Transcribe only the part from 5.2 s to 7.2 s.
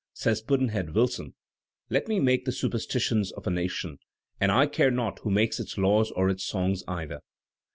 makes its laws or its songs either."